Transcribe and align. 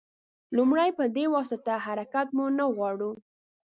لومړی 0.57 0.89
په 0.97 1.03
دې 1.15 1.25
واسطه 1.35 1.73
حرکت 1.85 2.27
مو 2.35 2.45
نه 2.57 2.65
غواړو. 2.75 3.11